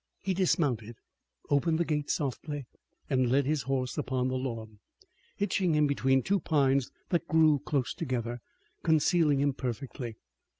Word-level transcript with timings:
He 0.23 0.33
dismounted, 0.33 0.95
opened 1.51 1.77
the 1.77 1.85
gate 1.85 2.09
softly, 2.09 2.65
and 3.07 3.31
led 3.31 3.45
his 3.45 3.61
horse 3.61 3.99
upon 3.99 4.29
the 4.29 4.35
lawn, 4.35 4.79
hitching 5.37 5.75
him 5.75 5.85
between 5.85 6.23
two 6.23 6.39
pines 6.39 6.89
that 7.09 7.27
grew 7.27 7.59
close 7.59 7.93
together, 7.93 8.39
concealing 8.81 9.39
him 9.41 9.53
perfectly. 9.53 10.15